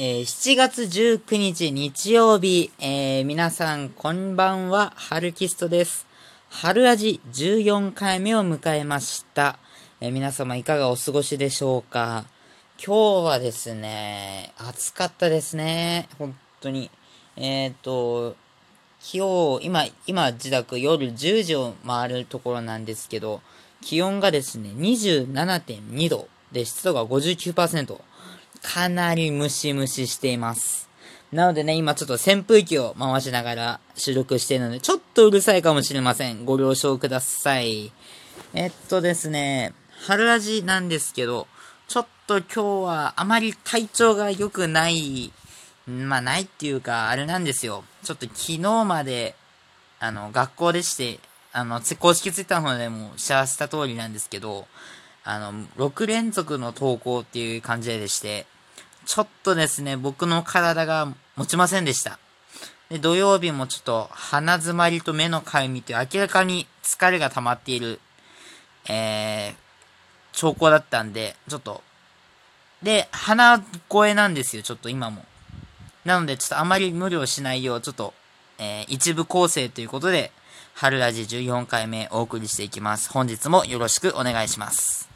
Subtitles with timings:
[0.00, 6.06] えー、7月19日日曜日、えー、皆さんこんばんは、春キストです。
[6.50, 9.58] 春味14回目を迎えました。
[10.00, 12.26] えー、皆様いかがお過ごしでしょうか？
[12.80, 16.08] 今日はですね、暑かったですね。
[16.16, 16.92] 本当に。
[17.34, 18.36] えっ、と、
[19.12, 23.40] 今日、今、今自宅夜10時を回るところなんですけど、
[23.80, 28.07] 気温がですね、27.2度で湿度が59%。
[28.62, 30.88] かなりムシムシしています。
[31.32, 36.44] なのでね、今ちょっと扇風機を回しながら収録しているので、ちょっとうるさいかもしれません。
[36.44, 37.92] ご了承ください。
[38.54, 39.74] えっとですね、
[40.06, 41.46] 春味なんですけど、
[41.86, 45.32] ちょっと今日はあまり体調が良くない、
[45.86, 47.84] まあないっていうか、あれなんですよ。
[48.04, 49.34] ちょっと昨日まで、
[50.00, 51.20] あの、学校でして、
[51.52, 54.66] あの、公式ツイッターの方でもシェアした通りなんですけど、
[55.24, 58.46] あの、6連続の投稿っていう感じでして、
[59.04, 62.18] ちょっとですね、僕の体が持ちませんでした。
[62.90, 68.00] で、土曜日もちょっと鼻詰まりと目のかゆみって明らかに疲れが溜まっている、
[68.88, 69.54] えー、
[70.32, 71.82] 兆候だったんで、ちょっと、
[72.82, 75.24] で、鼻声なんですよ、ちょっと今も。
[76.04, 78.14] なので、ちょっとあまり無理をしないよう、ちょっと、
[78.58, 80.32] えー、一部構成ということで、
[80.80, 83.10] 春ラジ14回目お送りしていきます。
[83.10, 85.08] 本日もよろしくお願いします。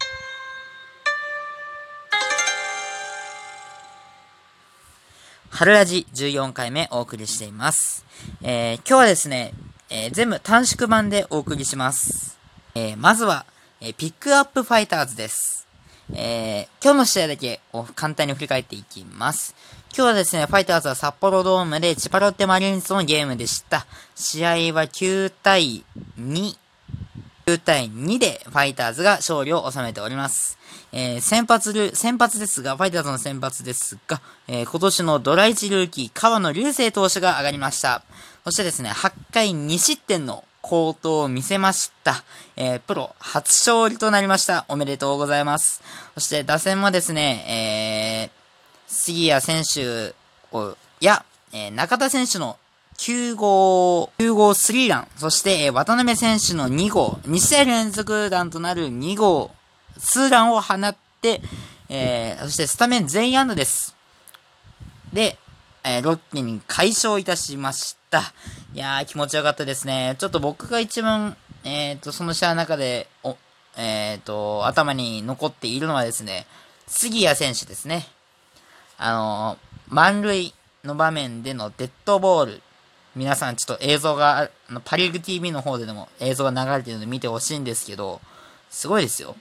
[5.51, 8.05] 春ラジ14回目お送りしています。
[8.43, 9.53] えー、今日はですね、
[9.89, 12.37] えー、全部短縮版でお送りします。
[12.75, 13.47] えー、まずは、
[13.81, 15.62] えピックアップファイターズです。
[16.15, 19.55] え今日の試合だけを簡単に振り返っていきます。
[19.95, 23.87] 今日はですね、ファイターズは札幌ドームで千葉ロッテマリーンズのゲームでした。
[24.15, 25.85] 試合は9対
[26.19, 26.57] 2
[27.47, 30.59] 9対2でファイターズが勝利を収めております。
[30.93, 38.03] えー、先発ル、先発ですが、ファイターズの先発ですが、えー、今年のドライチルーキー、川野隆星投手が上がりました。
[38.45, 42.25] そしてですね、8回2失点の好投を見せました。
[42.57, 44.65] えー、プロ初勝利となりました。
[44.69, 45.83] おめでとうございます。
[46.15, 48.31] そして打線もですね、えー、
[48.87, 50.15] 杉谷選手
[50.57, 52.57] をや、えー、中田選手の
[52.97, 59.51] 9号、9号スリーラン、そして、え渡辺選手の2号、2試合連続弾となる2号、
[59.99, 61.43] ツーランを放って、
[61.89, 63.97] えー、そしてスタメン全員安打です。
[65.13, 65.37] で、
[65.85, 68.33] えー、ロッテに快勝いたしました。
[68.75, 70.17] いやー、気持ちよかったですね。
[70.19, 73.37] ちょっと僕が一番、えっ、ー、と、その試合の中で、お、
[73.77, 76.47] えっ、ー、と、頭に残っているのはですね、
[76.87, 78.07] 杉谷選手ですね。
[78.97, 82.63] あの満塁の場面でのデッドボール。
[83.15, 88.23] 皆さんちょっと映像が、あのパリーグ TV の方ででも映像が流れてるので見てほしいんですけど、
[88.71, 89.37] すごいですよ。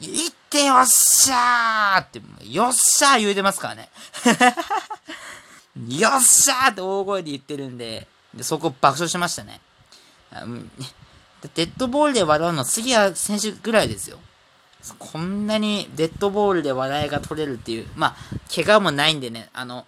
[0.00, 0.08] いっ
[0.48, 3.90] てよっしゃーって、よっしゃー言うてますからね。
[5.98, 9.60] よっしゃーって大声で言ってるんで、でそこ爆笑しましたね。
[11.54, 14.18] デッドボールで笑うの杉谷選手ぐらいですよ。
[14.98, 18.16] こんなにデッドボールで笑いが取れるっていう、まあ、
[18.54, 19.86] 怪我もないんでね、あの、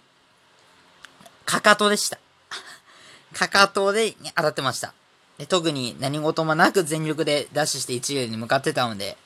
[1.45, 2.19] かかとでした。
[3.33, 4.93] かかとで当たってました。
[5.37, 9.17] で特に何事もなく全力でダッシュして一塁に向かってたので、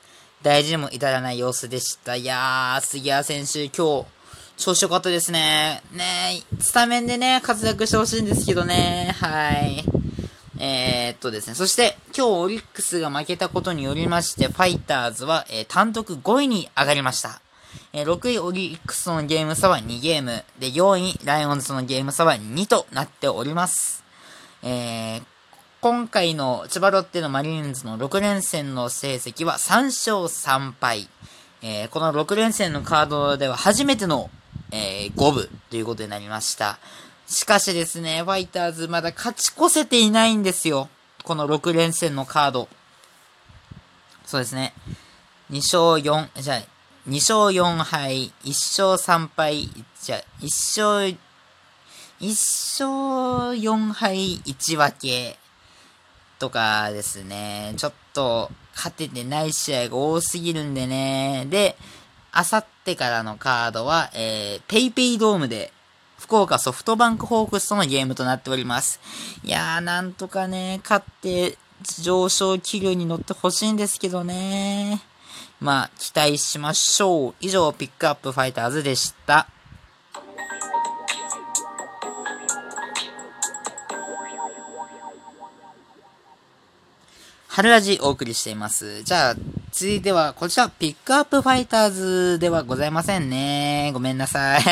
[0.42, 2.14] 大事にも至らない様子でした。
[2.14, 4.06] いやー、杉谷選手、今日、
[4.56, 5.82] 調子良かったですね。
[5.92, 9.14] ねスタメンでね、活躍してほしいんですけどね。
[9.20, 9.84] はい。
[10.58, 11.54] えー、っとですね。
[11.54, 17.40] そして、今日オリックスが負けたことによりまして、ファイターズは、えー、単独5位に上がりました。
[17.92, 20.42] えー、6位オリックスのゲーム差は2ゲーム。
[20.58, 24.04] で、4位ライオンズのゲーム差は2となっております。
[24.62, 25.22] えー、
[25.82, 31.08] 今回の千葉ロッテのマリーンズの6連戦の成績は3勝3敗。
[31.62, 34.30] えー、この6連戦のカードでは初めての、
[34.70, 36.78] えー、5部ということになりました。
[37.26, 40.88] しかしですね、ファイターズまだ勝ち越せていないんですよ。
[41.24, 42.68] この6連戦のカード。
[44.24, 44.74] そうですね。
[45.50, 46.58] 2勝4、じゃあ、
[47.08, 49.68] 2勝4敗、1勝3敗、
[50.00, 51.18] じゃあ、1勝、
[52.20, 55.38] 1勝4敗1分け
[56.38, 61.46] とかですね、ちょっと勝ててない試合が多すぎるんでね。
[61.48, 61.76] で、
[62.38, 65.72] あさってからのカードは、えー、ペイペイドームで
[66.18, 69.00] 福岡ソフトバンクホークスとのゲームとなっております。
[69.42, 71.56] いやー、なんとかね、勝って
[72.02, 75.00] 上昇気流に乗ってほしいんですけどね。
[75.60, 77.34] まあ、期待しましょう。
[77.40, 79.48] 以上、ピックアップファイターズでした。
[87.56, 89.02] 春ラジお送りしています。
[89.02, 89.34] じゃあ、
[89.72, 93.92] 続いてはこちら、ピックアップファイターズではございませんね。
[93.94, 94.62] ごめんなさい。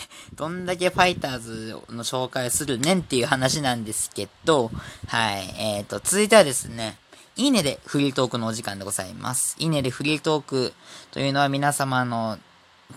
[0.36, 4.70] どんだけファイターズの紹介するねんっていう話なんですけど、
[5.06, 5.54] はい。
[5.56, 6.98] えっ、ー、と、続いてはですね、
[7.36, 9.56] いいねでフリートークのお時間でございます。
[9.58, 10.74] いいねでフリートーク
[11.12, 12.38] というのは皆様の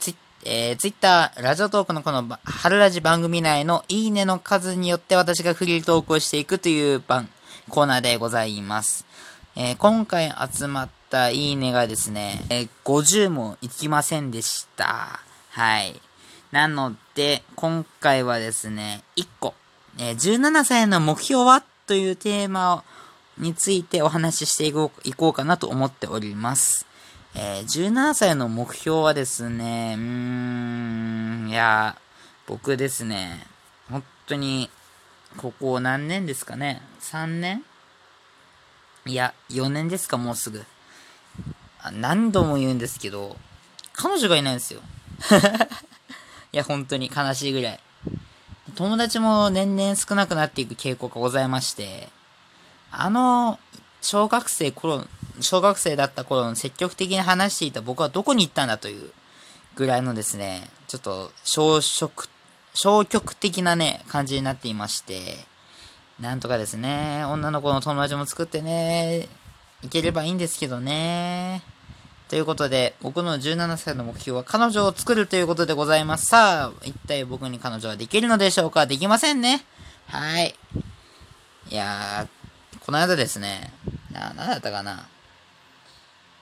[0.01, 7.29] ツイえー、ツイッター、ラジオトークのこの春ラジ番組内のいいねの数によって私がフリートークをしていくという番、
[7.69, 9.05] コーナーでございます。
[9.55, 15.19] えー、今回集まったいいねがですね、えー、50もいきませんでした。
[15.49, 15.99] はい。
[16.51, 19.53] なので、今回はですね、1個、
[19.99, 21.63] えー、17歳の目標は？
[21.85, 22.85] というテーマ
[23.37, 26.85] についてお話ししていこういこうかなと思っております。
[27.35, 31.97] えー、17歳の目標はですね、うーん、いや、
[32.47, 33.45] 僕ですね、
[33.89, 34.69] 本当に、
[35.35, 37.65] ここ何年ですかね ?3 年？
[39.05, 40.63] いや、4年ですか、もうすぐ。
[41.91, 43.35] 何度も言うんですけど、
[43.93, 44.81] 彼女がいないんですよ。
[46.53, 47.79] いや、本当に悲しいぐらい。
[48.75, 52.09] 友達も年々少なくなっていく傾向がございまして、
[52.91, 53.59] あの、
[54.01, 55.07] 小学生頃、
[55.39, 59.11] 小学生だった頃の積極的に話していた僕はどこに行ったんだという
[59.75, 62.29] ぐらいのですね、ちょっと消極、
[62.73, 65.45] 消極的なね、感じになっていまして、
[66.21, 69.27] なんとかですね、女の子の友達も作ってね、
[69.81, 71.63] いければいいんですけどね。
[72.29, 76.27] ということで、僕の17歳の目標は彼女を作るということでございます。
[76.27, 78.85] さあ、一体僕に彼女はできるのでしょうか？
[78.85, 79.65] できませんね。
[80.07, 80.55] はい。
[81.69, 83.73] いやー、この間ですね、
[84.11, 85.07] な、なんだったかな？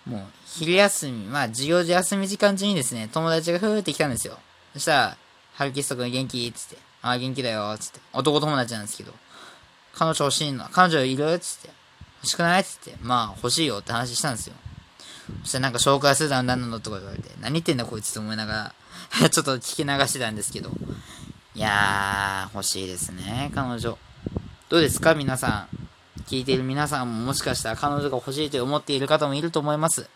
[0.06, 4.38] もう、昼休み、まあ、授業時休み時間中にですね、友達がふーって来たんですよ。
[4.74, 5.18] そしたら、
[5.54, 6.52] ハルキスト君元気？
[6.52, 8.02] つって、ああ、元気だよ、つって。
[8.12, 9.14] 男友達なんですけど、
[10.00, 11.38] 彼女欲しいの、彼女いる？
[11.40, 11.70] つって。
[12.22, 12.64] 欲しくない？
[12.64, 12.96] つって。
[13.02, 14.54] まあ、欲しいよって話したんですよ。
[15.44, 18.74] そしたらなんか紹介するだろ、何なのとか言われて、何言ってんだこいつと思いなが
[19.22, 20.72] ら ちょっと聞き流してたんですけど。
[21.54, 23.98] いやー、欲しいですね、彼女。
[24.70, 25.14] どうですか？
[25.16, 25.80] 皆さん。
[26.28, 30.08] 聞いている皆さんももしかしたら彼女が欲しいと思っている方もいると思います。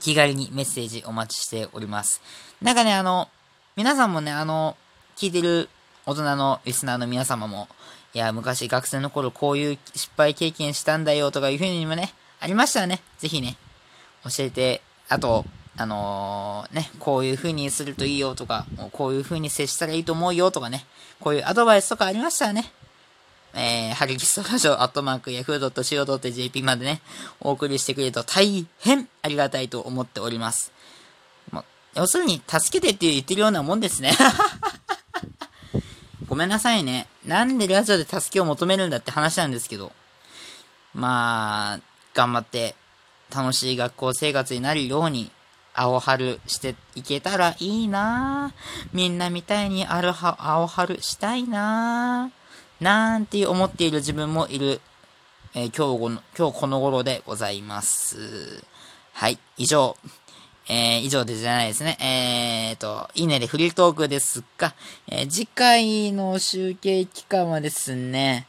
[0.00, 2.20] 気軽にメッセージお待ちしております。
[2.60, 3.28] なんかね、あの、
[3.76, 4.76] 皆さんもね、あの、
[5.16, 5.68] 聞いてる
[6.06, 7.68] 大人のリスナーの皆様も、
[8.14, 13.56] いや、昔学生の頃こういう失敗経験したんだよとかいうふうにもね、ありましたらね、ぜひね、
[14.24, 15.44] 教えて、あと、
[15.76, 20.84] あのー、ね、こういう風にするといいよとか、もうこういう風に接したらいいと思うよとかね、
[21.20, 22.72] こういうアドバイスとかありましたらね、
[23.54, 27.00] えー、ハリキストラジオ、アットマーク、ヤフー .co.jp までね、
[27.40, 30.72] お送りしてくれると大変ありがたいと思っております。
[31.50, 31.64] ま、
[31.94, 34.12] 要するに、助けてって言ってるようなもんですね。
[36.28, 37.08] ごめんなさいね。
[37.26, 39.92] なんでラジオで助けを求めるんだって話なんですけど。
[40.94, 41.80] まあ、
[42.14, 42.74] 頑張って
[43.34, 45.30] 楽しい学校生活になるように、
[45.74, 48.52] 青春していけたらいいな
[48.92, 52.32] みんなみたいにあるは青春したいな
[52.80, 54.80] なんて思っている自分もいる、
[55.54, 58.64] えー、今日の、今日この頃でございます。
[59.12, 59.96] はい、以上。
[60.68, 61.96] えー、以上でじゃないですね。
[62.00, 64.74] えーと、いいねでフリートークですが、
[65.08, 68.46] えー、次回の集計期間はですね、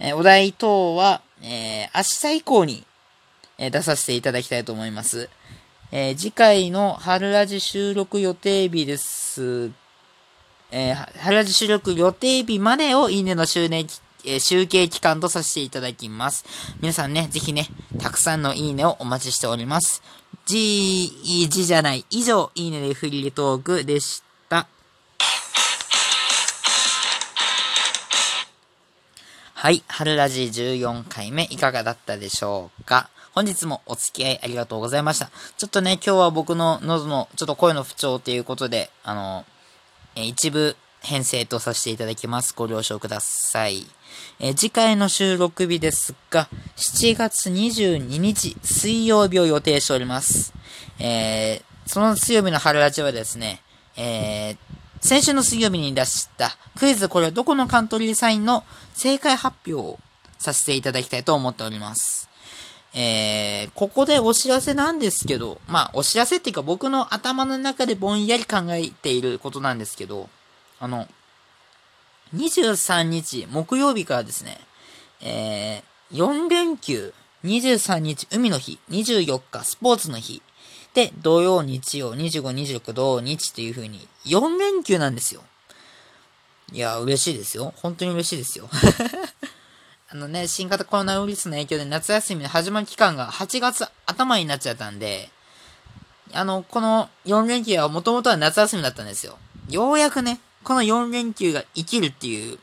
[0.00, 2.84] えー、お題等は、えー、明日以降に、
[3.58, 5.28] えー、出させていただきたいと思います。
[5.92, 9.70] えー、次回の春ラジ収録予定日です
[10.72, 16.44] えー、原ラジ収録予定日までをいいねの周年期、えー、集計期間とさせていただきます。
[16.80, 20.02] 皆さんね、ぜひね、たくさんのいいねをお待ちしております。
[20.46, 22.04] G、G じゃない。
[22.10, 24.66] 以上、いいねでフリートークでした。
[29.54, 29.82] はい。
[29.88, 33.10] 春ラジ14回目いかがだったでしょうか？
[33.32, 35.30] 本日もお付き合いありがとうございました。
[35.56, 39.44] ちょっとね、今日は僕の喉のちょっと声の不調ということで、あの、
[40.16, 42.54] え一部編成とさせていただきます。
[42.56, 43.86] ご了承ください。
[44.38, 50.52] え次回の収録日ですが、7月22日水曜日を予定しております。
[50.98, 53.62] えー、その水曜日の春ラジはですね、
[53.96, 54.56] えー、
[55.00, 58.64] 先週の水曜日に出したクイズこれはどこのカントリーサインの
[58.94, 59.98] 正解発表を
[60.38, 62.28] させていただきたいと思っております。
[62.92, 70.28] えー、ここでお知らせなんですけど、まあ、お知らせっていうか僕の頭の中でぼんやり考えていることなんですけど、
[70.80, 71.06] あの、
[72.34, 74.58] 23日木曜日からですね、
[75.20, 77.12] えー、4連休、
[77.44, 80.42] 23日海の日、24日スポーツの日、
[80.94, 85.42] で、土曜、日曜、25、26、土日っていう風に4連休なんですよ。
[86.72, 87.74] いや、嬉しいですよ。
[87.76, 88.68] 本当に嬉しいですよ。
[90.08, 95.30] あのね、新型コロナウイルスの影響で夏休みの始まる期間が8月頭になっちゃったんで、
[96.32, 99.38] あの、この4連休はもともとは夏休みだったんですよ。
[99.68, 102.56] ようやくね、この4連休が生きるっていう、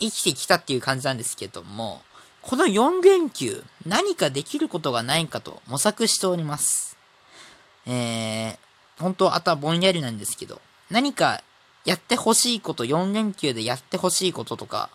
[0.00, 2.02] 生きてきたっていう感じなんですけども、
[2.42, 6.98] この4連休、何かできることがないかと模索しております。
[7.86, 8.56] えー、
[8.98, 10.60] 本当あとはぼんやりなんですけど、
[10.90, 11.44] 何か
[11.84, 14.90] やってほしいこと、4連休でやってほしいこととか、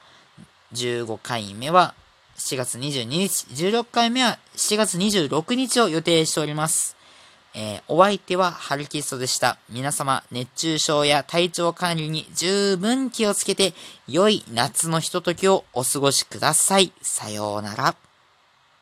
[0.74, 1.94] 15回目は
[2.38, 6.98] 7月22日、16回目は7月26日を予定しております。
[7.56, 9.60] えー、お相手はハルキストでした。
[9.70, 13.74] 皆様、熱中症や体調管理に十分気をつけて、
[14.08, 16.92] 良い夏のひとときをお過ごしください。
[17.02, 17.96] さようなら。